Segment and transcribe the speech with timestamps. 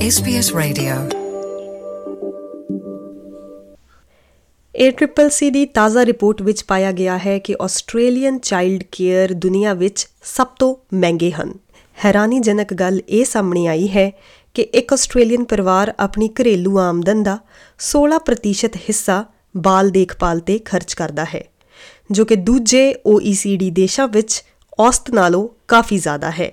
[0.00, 0.94] SBS Radio.
[4.74, 10.46] ACCC ਦੀ ਤਾਜ਼ਾ report ਵਿੱਚ ਪਾਇਆ ਗਿਆ ਹੈ ਕਿ ਆਸਟ੍ਰੇਲੀਅਨ ਚਾਈਲਡ ਕੇਅਰ ਦੁਨੀਆ ਵਿੱਚ ਸਭ
[10.46, 11.52] ਤੋਂ ਮਹਿੰਗੇ ਹਨ
[12.04, 14.12] ਹੈਰਾਨੀਜਨਕ ਗੱਲ ਇਹ ਸਾਹਮਣੇ ਆਈ ਹੈ
[14.54, 17.38] ਕਿ ਇੱਕ ਆਸਟ੍ਰੇਲੀਅਨ ਪਰਿਵਾਰ ਆਪਣੀ ਘਰੇਲੂ ਆਮਦਨ ਦਾ
[17.80, 19.24] 16% ਹਿੱਸਾ
[19.56, 21.44] ਬਾਲ ਦੇਖਭਾਲ ਤੇ ਖਰਚ ਕਰਦਾ ਹੈ,
[22.10, 24.44] ਜੋ ਕਿ ਦੂਜੇ OECD ਦੇਸ਼ਾਂ ਵਿੱਚ
[24.78, 26.52] ਔਸਤ ਨਾਲੋਂ ਕਾਫੀ ਜ਼ਿਆਦਾ ਹੈ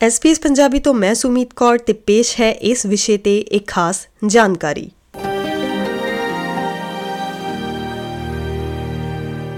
[0.00, 4.90] SBS ਪੰਜਾਬੀ ਤੋਂ ਮੈਂ ਸੁਮੀਤ ਕੌਰ ਤੇ ਪੇਸ਼ ਹੈ ਇਸ ਵਿਸ਼ੇ ਤੇ ਇੱਕ ਖਾਸ ਜਾਣਕਾਰੀ।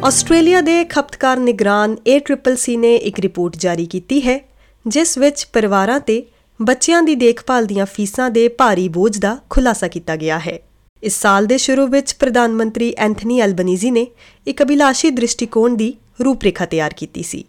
[0.05, 4.39] ਆਸਟ੍ਰੇਲੀਆ ਦੇ ਖਪਤਕਾਰ ਨਿਗਰਾਨ ACCC ਨੇ ਇੱਕ ਰਿਪੋਰਟ ਜਾਰੀ ਕੀਤੀ ਹੈ,
[4.87, 6.23] ਜਿਸ ਵਿੱਚ ਪਰਿਵਾਰਾਂ ਤੇ
[6.61, 10.59] ਬੱਚਿਆਂ ਦੀ ਦੇਖਭਾਲ ਦੀਆਂ ਫੀਸਾਂ ਦੇ ਭਾਰੀ ਬੋਝ ਦਾ ਖੁਲਾਸਾ ਕੀਤਾ ਗਿਆ ਹੈ।
[11.03, 14.07] ਇਸ ਸਾਲ ਦੇ ਸ਼ੁਰੂ ਵਿੱਚ ਪ੍ਰਧਾਨ ਮੰਤਰੀ ਐਂਥਨੀ ਐਲਬਨੀਜ਼ੀ ਨੇ
[14.47, 17.45] ਇੱਕ ਅਭਿਲਾਸ਼ੀ ਦ੍ਰਿਸ਼ਟੀਕੋਣ ਦੀ ਰੂਪਰੇਖਾ ਤਿਆਰ ਕੀਤੀ ਸੀ।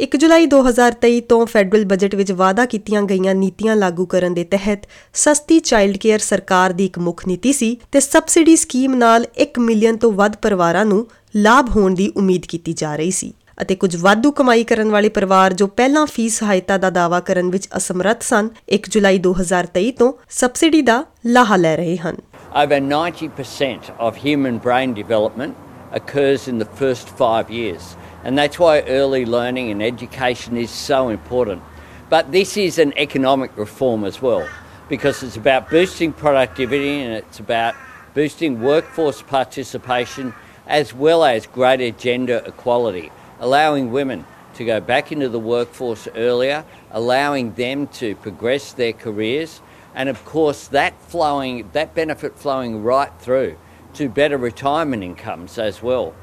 [0.00, 4.86] 1 ਜੁਲਾਈ 2023 ਤੋਂ ਫੈਡਰਲ ਬਜਟ ਵਿੱਚ ਵਾਅਦਾ ਕੀਤੀਆਂ ਗਈਆਂ ਨੀਤੀਆਂ ਲਾਗੂ ਕਰਨ ਦੇ ਤਹਿਤ
[5.14, 9.96] ਸਸਤੀ ਚਾਈਲਡ ਕੇਅਰ ਸਰਕਾਰ ਦੀ ਇੱਕ ਮੁੱਖ ਨੀਤੀ ਸੀ ਤੇ ਸਬਸਿਡੀ ਸਕੀਮ ਨਾਲ 1 ਮਿਲੀਅਨ
[9.96, 14.32] ਤੋਂ ਵੱਧ ਪਰਿਵਾਰਾਂ ਨੂੰ ਲਾਭ ਹੋਣ ਦੀ ਉਮੀਦ ਕੀਤੀ ਜਾ ਰਹੀ ਸੀ ਅਤੇ ਕੁਝ ਵਾਧੂ
[14.32, 18.90] ਕਮਾਈ ਕਰਨ ਵਾਲੇ ਪਰਿਵਾਰ ਜੋ ਪਹਿਲਾਂ ਫੀਸ ਸਹਾਇਤਾ ਦਾ ਦਾਅਵਾ ਕਰਨ ਵਿੱਚ ਅਸਮਰੱਥ ਸਨ 1
[18.90, 22.16] ਜੁਲਾਈ 2023 ਤੋਂ ਸਬਸਿਡੀ ਦਾ ਲਾਹਾ ਲੈ ਰਹੇ ਹਨ।
[22.64, 27.84] Over 90% of human brain development occurs in the first five years,
[28.24, 31.62] and that's why early learning and education is so important.
[32.08, 34.48] But this is an economic reform as well,
[34.88, 37.74] because it's about boosting productivity and it's about
[38.14, 40.34] boosting workforce participation
[40.66, 46.64] as well as greater gender equality, allowing women to go back into the workforce earlier,
[46.90, 49.60] allowing them to progress their careers
[49.94, 53.56] and of course that flowing that benefit flowing right through
[53.94, 56.14] to better retirement incomes as well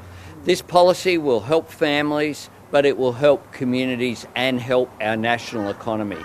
[0.45, 6.25] this policy will help families but it will help communities and help our national economy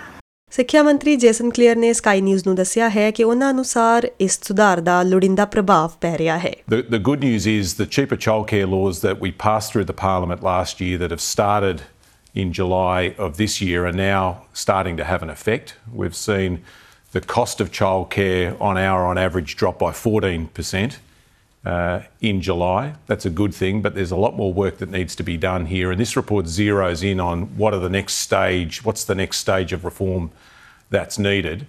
[0.52, 4.80] ਸਿੱਖਿਆ ਮੰਤਰੀ Jason Clare ਨੇ Sky News ਨੂੰ ਦੱਸਿਆ ਹੈ ਕਿ ਉਹਨਾਂ ਅਨੁਸਾਰ ਇਸ ਸੁਧਾਰ
[4.80, 9.00] ਦਾ ਲੋੜੀਂਦਾ ਪ੍ਰਭਾਵ ਪੈ ਰਿਹਾ ਹੈ The, the good news is the cheaper childcare laws
[9.06, 11.82] that we passed through the parliament last year that have started
[12.42, 14.24] in July of this year are now
[14.64, 15.74] starting to have an effect.
[16.00, 16.58] We've seen
[17.12, 20.98] the cost of childcare on hour on average drop by 14%
[21.63, 22.95] Uh, in July.
[23.07, 25.67] That's a good thing, but there's a lot more work that needs to be done
[25.67, 25.91] here.
[25.91, 29.73] And this report zeroes in on what are the next stage, what's the next stage
[29.73, 30.31] of reform
[30.91, 31.65] that's needed.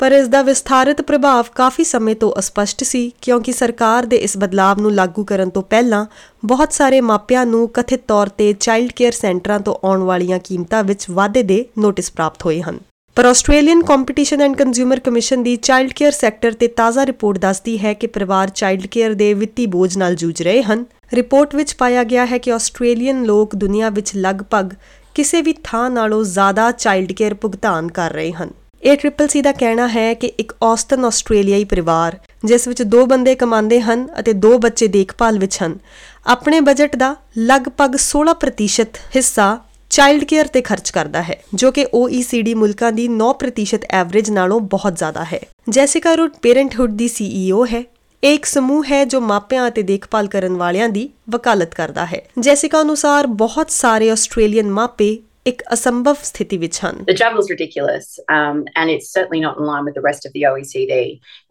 [0.00, 4.80] ਪਰ ਇਸ ਦਾ ਵਿਸਥਾਰਿਤ ਪ੍ਰਭਾਵ ਕਾਫੀ ਸਮੇਂ ਤੋਂ ਅਸਪਸ਼ਟ ਸੀ ਕਿਉਂਕਿ ਸਰਕਾਰ ਦੇ ਇਸ ਬਦਲਾਵ
[4.80, 6.04] ਨੂੰ ਲਾਗੂ ਕਰਨ ਤੋਂ ਪਹਿਲਾਂ
[6.44, 11.06] ਬਹੁਤ ਸਾਰੇ ਮਾਪਿਆਂ ਨੂੰ ਕਥਿਤ ਤੌਰ ਤੇ ਚਾਈਲਡ ਕੇਅਰ ਸੈਂਟਰਾਂ ਤੋਂ ਆਉਣ ਵਾਲੀਆਂ ਕੀਮਤਾਂ ਵਿੱਚ
[11.10, 12.78] ਵਾਧੇ ਦੇ ਨੋਟਿਸ ਪ੍ਰਾਪਤ ਹੋਏ ਹਨ
[13.16, 17.92] ਪਰ Australian Competition and Consumer Commission the child care sector ਤੇ ਤਾਜ਼ਾ ਰਿਪੋਰਟ ਦੱਸਦੀ ਹੈ
[17.92, 20.84] ਕਿ ਪਰਿਵਾਰ ਚਾਈਲਡ ਕੇਅਰ ਦੇ ਵਿੱਤੀ ਬੋਝ ਨਾਲ ਜੂਝ ਰਹੇ ਹਨ।
[21.14, 24.72] ਰਿਪੋਰਟ ਵਿੱਚ ਪਾਇਆ ਗਿਆ ਹੈ ਕਿ ਆਸਟ੍ਰੇਲੀਅਨ ਲੋਕ ਦੁਨੀਆ ਵਿੱਚ ਲਗਭਗ
[25.14, 28.50] ਕਿਸੇ ਵੀ ਥਾਂ ਨਾਲੋਂ ਜ਼ਿਆਦਾ ਚਾਈਲਡ ਕੇਅਰ ਭੁਗਤਾਨ ਕਰ ਰਹੇ ਹਨ।
[28.82, 34.06] ACCC ਦਾ ਕਹਿਣਾ ਹੈ ਕਿ ਇੱਕ ਔਸਤਨ ਆਸਟ੍ਰੇਲੀਆਈ ਪਰਿਵਾਰ, ਜਿਸ ਵਿੱਚ ਦੋ ਬੰਦੇ ਕਮਾਉਂਦੇ ਹਨ
[34.20, 35.78] ਅਤੇ ਦੋ ਬੱਚੇ ਦੇਖਭਾਲ ਵਿੱਚ ਹਨ,
[36.26, 39.48] ਆਪਣੇ ਬਜਟ ਦਾ ਲਗਭਗ 16% ਹਿੱਸਾ
[39.90, 44.96] ਚਾਈਲਡ ਕੇਅਰ ਤੇ ਖਰਚ ਕਰਦਾ ਹੈ, ਜੋ ਕਿ OECD ਮੁਲਕਾਂ ਦੀ 9% ਐਵਰੇਜ ਨਾਲੋਂ ਬਹੁਤ
[44.96, 47.84] ਜ਼ਿਆਦਾ ਹੈ। ਜੈਸਿਕਾ ਰੂਟ ਪੇਰੈਂਟਹੁੱਡ ਦੀ CEO ਹੈ।
[48.24, 52.82] ਇਹ ਇੱਕ ਸਮੂਹ ਹੈ ਜੋ ਮਾਪਿਆਂ ਅਤੇ ਦੇਖਭਾਲ ਕਰਨ ਵਾਲਿਆਂ ਦੀ ਵਕਾਲਤ ਕਰਦਾ ਹੈ। ਜੈਸਿਕਾ
[52.82, 58.91] ਅਨੁਸਾਰ ਬਹੁਤ ਸਾਰੇ ਆਸਟ੍ਰੇਲੀਅਨ ਮਾਪੇ ਇੱਕ ਅਸੰਭਵ ਸਥਿਤੀ ਵਿੱਚ ਹਨ The juggle's ridiculous, um, and
[58.95, 60.99] it's certainly not in line with the rest of the OECD.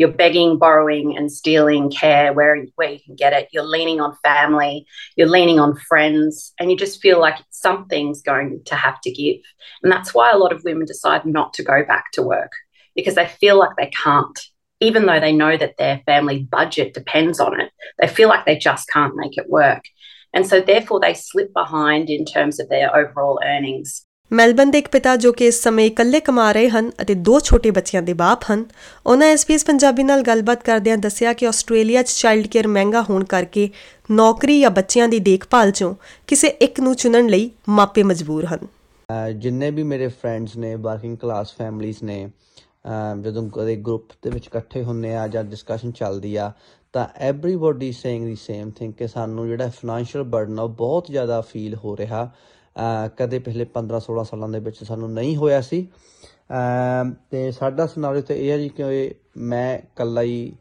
[0.02, 2.52] You're begging, borrowing, and stealing care where,
[2.82, 3.48] where you can get it.
[3.56, 4.76] You're leaning on family,
[5.16, 9.50] you're leaning on friends, and you just feel like something's going to have to give.
[9.82, 12.52] And that's why a lot of women decide not to go back to work
[12.94, 14.46] because they feel like they can't.
[14.82, 17.70] Even though they know that their family budget depends on it,
[18.00, 19.82] they feel like they just can't make it work.
[20.35, 24.01] And so, therefore, they slip behind in terms of their overall earnings.
[24.31, 27.71] Melbourne ਦੇ ਇੱਕ ਪਿਤਾ ਜੋ ਕਿ ਇਸ ਸਮੇਂ ਇਕੱਲੇ ਕਮਾ ਰਹੇ ਹਨ ਅਤੇ ਦੋ ਛੋਟੇ
[27.71, 28.63] ਬੱਚਿਆਂ ਦੇ ਬਾਪ ਹਨ
[29.05, 33.69] ਉਹਨਾਂ SBS ਪੰਜਾਬੀ ਨਾਲ ਗੱਲਬਾਤ ਕਰਦਿਆਂ ਦੱਸਿਆ ਕਿ ਆਸਟ੍ਰੇਲੀਆ 'ਚ ਚਾਈਲਡ ਕੇਅਰ ਮਹਿੰਗਾ ਹੋਣ ਕਰਕੇ
[34.11, 35.93] ਨੌਕਰੀ ਜਾਂ ਬੱਚਿਆਂ ਦੀ ਦੇਖਭਾਲ 'ਚੋਂ
[36.27, 38.67] ਕਿਸੇ ਇੱਕ ਨੂੰ ਚੁਣਨ ਲਈ ਮਾਪੇ ਮਜਬੂਰ ਹਨ
[39.39, 42.27] ਜਿੰਨੇ ਵੀ ਮੇਰੇ ਫਰੈਂਡਸ ਨੇ ਵਰਕਿੰਗ ਕਲਾਸ ਫੈਮਲੀਆਂ ਨੇ
[43.21, 46.51] ਜਦੋਂ ਕਦੇ ਗਰੁੱਪ ਦੇ ਵਿੱਚ ਇਕੱਠੇ ਹੁੰਨੇ ਆ ਜਾਂ ਡਿਸਕਸ਼ਨ ਚੱਲਦੀ ਆ,
[46.93, 51.41] ਤਾਂ everybody saying the same thing ਕਿ ਸਾਨੂੰ ਜਿਹੜਾ ਫਾਈਨੈਂਸ਼ੀਅਲ ਬਰਡਨ ਆ ਉਹ ਬਹੁਤ ਜ਼ਿਆਦਾ
[51.41, 52.31] ਫੀਲ ਹੋ ਰਿਹਾ।
[52.77, 55.87] ਅਹ ਕਦੇ ਪਿਛਲੇ 15 16 ਸਾਲਾਂ ਦੇ ਵਿੱਚ ਸਾਨੂੰ ਨਹੀਂ ਹੋਇਆ ਸੀ।
[57.01, 60.53] ਅਮ ਤੇ ਸਾਡਾ ਸਿਨਾਰੀਓ ਤੇ ਇਹ ਹੈ ਜੀ ਕਿ ਮੈਂ ਇਕੱਲਾ ਹੀ,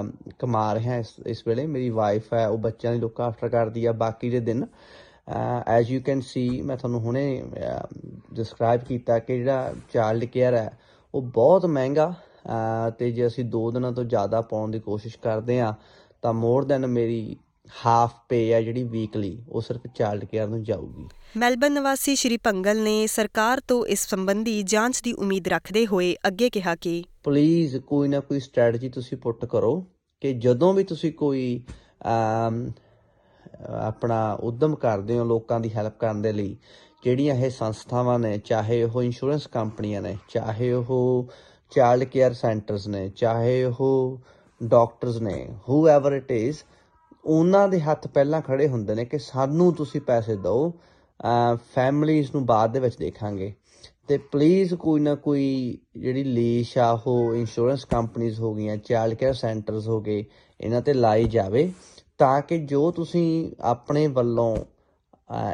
[0.00, 3.84] ਅਮ ਕਮਾ ਰਿਹਾ ਇਸ ਇਸ ਵੇਲੇ। ਮੇਰੀ ਵਾਈਫ ਹੈ, ਉਹ ਬੱਚਿਆਂ ਦੀ ਲੁੱਕ ਆਫਟਰ ਕਰਦੀ
[3.84, 4.66] ਆ ਬਾਕੀ ਦੇ ਦਿਨ।
[5.66, 7.42] ਐਜ਼ ਯੂ ਕੈਨ ਸੀ ਮੈਂ ਤੁਹਾਨੂੰ ਹੁਣੇ
[8.34, 10.78] ਡਿਸਕ੍ਰਾਈਬ ਕੀਤਾ ਕਿ ਜਿਹੜਾ ਚਾਈਲਡ ਕੇਅਰ ਹੈ
[11.14, 12.14] ਉਹ ਬਹੁਤ ਮਹਿੰਗਾ
[12.98, 15.74] ਤੇ ਜੇ ਅਸੀਂ 2 ਦਿਨਾਂ ਤੋਂ ਜ਼ਿਆਦਾ ਪਾਉਣ ਦੀ ਕੋਸ਼ਿਸ਼ ਕਰਦੇ ਆ
[16.22, 17.36] ਤਾਂ ਮੋਰ ਦੈਨ ਮੇਰੀ
[17.86, 21.06] ਹਾਫ ਪੇ ਆ ਜਿਹੜੀ ਵੀਕਲੀ ਉਹ ਸਿਰਫ ਚਾਈਲਡ ਕੇਅਰ ਨੂੰ ਜਾਊਗੀ।
[21.36, 26.50] ਮੈਲਬਨ ਨਿਵਾਸੀ ਸ਼੍ਰੀ ਭੰਗਲ ਨੇ ਸਰਕਾਰ ਤੋਂ ਇਸ ਸੰਬੰਧੀ ਜਾਂਚ ਦੀ ਉਮੀਦ ਰੱਖਦੇ ਹੋਏ ਅੱਗੇ
[26.50, 29.80] ਕਿਹਾ ਕਿ ਪਲੀਜ਼ ਕੋਈ ਨਾ ਕੋਈ ਸਟ੍ਰੈਟਜੀ ਤੁਸੀਂ ਪੁੱਟ ਕਰੋ
[30.22, 31.62] ਕਿ ਜਦੋਂ ਵੀ ਤੁਸੀਂ ਕੋਈ
[33.80, 36.56] ਆਪਣਾ ਉਦਮ ਕਰਦੇ ਹੋ ਲੋਕਾਂ ਦੀ ਹੈਲਪ ਕਰਨ ਦੇ ਲਈ,
[37.04, 41.28] ਜਿਹੜੀਆਂ ਇਹ ਸੰਸਥਾਵਾਂ ਨੇ, ਚਾਹੇ ਉਹ ਇੰਸ਼ੋਰੈਂਸ ਕੰਪਨੀਆਂ ਨੇ, ਚਾਹੇ ਉਹ
[41.72, 44.18] ਚਾਈਲਡ ਕੇਅਰ ਸੈਂਟਰਸ ਨੇ, ਚਾਹੇ ਉਹ
[44.60, 46.56] ਡਾਕਟਰਸ ਨੇ ਹੂਐਵਰ ਇਟ ਇਜ਼
[47.24, 50.72] ਉਹਨਾਂ ਦੇ ਹੱਥ ਪਹਿਲਾਂ ਖੜੇ ਹੁੰਦੇ ਨੇ ਕਿ ਸਾਨੂੰ ਤੁਸੀਂ ਪੈਸੇ ਦਿਓ
[51.74, 53.52] ਫੈਮਲੀਜ਼ ਨੂੰ ਬਾਅਦ ਦੇ ਵਿੱਚ ਦੇਖਾਂਗੇ।
[54.08, 59.34] ਤੇ ਪਲੀਜ਼ ਕੋਈ ਨਾ ਕੋਈ ਜਿਹੜੀ ਲੀਸ਼ ਆ, ਉਹ ਇੰਸ਼ੋਰੈਂਸ ਕੰਪਨੀਆਂ ਹੋ ਗਈਆਂ ਚਾਈਲਡ ਕੇਅਰ
[59.34, 60.24] ਸੈਂਟਰਸ ਹੋ ਗਏ,
[60.60, 61.70] ਇਹਨਾਂ ਤੇ ਲਾਈ ਜਾਵੇ।
[62.18, 64.56] ਤਾਂ ਕਿ ਜੋ ਤੁਸੀਂ ਆਪਣੇ ਵੱਲੋਂ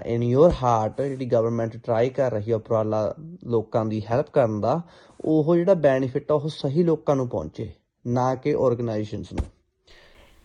[0.06, 3.14] ਇਨ ਯੋਰ ਹਾਰਟ ਜਿਹੜੀ ਗਵਰਨਮੈਂਟ ਟਰਾਈ ਕਰ ਰਹੀ ਹੈ ਉਪਰਾਲਾ
[3.44, 4.80] ਲੋਕਾਂ ਦੀ ਹੈਲਪ ਕਰਨ ਦਾ,
[5.20, 7.68] ਉਹ ਜਿਹੜਾ ਬੈਨੀਫਿਟ ਆ ਉਹ ਸਹੀ ਲੋਕਾਂ ਨੂੰ ਪਹੁੰਚੇ,
[8.04, 9.44] ਨਾ ਕਿ ਆਰਗੇਨਾਈਜੇਸ਼ਨਸ ਨੂੰ।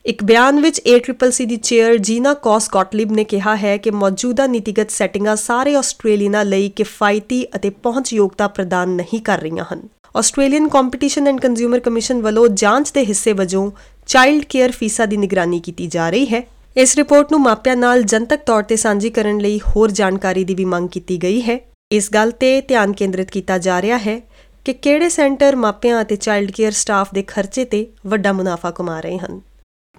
[0.05, 4.89] ਇੱਕ ਬਿਆਨ ਵਿੱਚ ACCC ਦੀ ਚੇਅਰ ਜੀਨਾ ਕੌਸ ਗੌਟਲਿਬ ਨੇ ਕਿਹਾ ਹੈ ਕਿ ਮੌਜੂਦਾ ਨੀਤੀਗਤ
[4.89, 9.87] ਸੈਟਿੰਗਾਂ ਸਾਰੇ ਆਸਟ੍ਰੇਲੀਅਨਾਂ ਲਈ ਕਿਫਾਇਤੀ ਅਤੇ ਪਹੁੰਚਯੋਗਤਾ ਪ੍ਰਦਾਨ ਨਹੀਂ ਕਰ ਰਹੀਆਂ ਹਨ।
[10.17, 13.69] Australian competition and consumer commission ਵੱਲੋਂ ਜਾਂਚ ਦੇ ਹਿੱਸੇ ਵਜੋਂ
[14.09, 16.41] ਚਾਈਲਡ ਕੇਅਰ ਫੀਸਾਂ ਦੀ ਨਿਗਰਾਨੀ ਕੀਤੀ ਜਾ ਰਹੀ ਹੈ
[16.75, 20.65] ਇਸ ਰਿਪੋਰਟ ਨੂੰ ਮਾਪਿਆਂ ਨਾਲ ਜਨਤਕ ਤੌਰ ਤੇ ਸਾਂਝੀ ਕਰਨ ਲਈ ਹੋਰ ਜਾਣਕਾਰੀ ਦੀ ਵੀ
[20.65, 21.59] ਮੰਗ ਕੀਤੀ ਗਈ ਹੈ
[21.91, 24.19] ਇਸ ਗੱਲ ਤੇ ਧਿਆਨ ਕੇਂਦਰਿਤ ਕੀਤਾ ਜਾ ਰਿਹਾ ਹੈ
[24.65, 29.17] ਕਿ ਕਿਹੜੇ ਸੈਂਟਰ ਮਾਪਿਆਂ ਅਤੇ ਚਾਈਲਡ ਕੇਅਰ ਸਟਾਫ ਦੇ ਖਰਚੇ ਤੇ ਵੱਡਾ ਮੁਨਾਫਾ ਕਮਾ ਰਹੇ
[29.17, 29.39] ਹਨ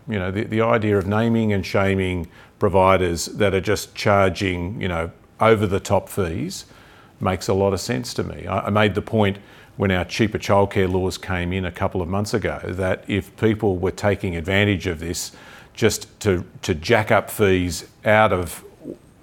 [0.07, 2.23] You know, the, the idea of naming and shaming
[2.61, 5.03] providers that are just charging, you know,
[5.41, 6.57] over the top fees
[7.21, 8.39] makes a lot of sense to me.
[8.49, 9.39] I, I made the point
[9.81, 13.79] when our cheaper childcare laws came in a couple of months ago that if people
[13.85, 15.33] were taking advantage of this
[15.83, 18.63] just to, to jack up fees out of,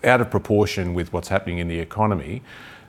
[0.04, 2.42] out of proportion with what's happening in the economy,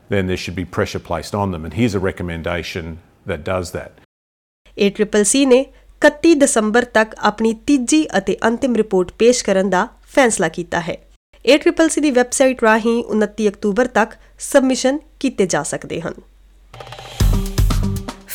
[0.09, 1.67] then there should be pressure placed on them.
[1.67, 3.93] And here's a recommendation that does that.
[4.79, 5.65] ACCC ਨੇ
[6.06, 10.97] 31 ਦਸੰਬਰ ਤੱਕ ਆਪਣੀ ਤੀਜੀ ਅਤੇ ਅੰਤਿਮ report ਪੇਸ਼ ਕਰਨ ਦਾ ਫੈਸਲਾ ਕੀਤਾ ਹੈ
[11.55, 16.15] ACCC ਦੀ ਵੈਬਸਾਈਟ ਰਾਹੀਂ 29 ਅਕਤੂਬਰ ਤੱਕ ਸਬਮਿਸ਼ਨ ਕੀਤੇ ਜਾ ਸਕਦੇ ਹਨ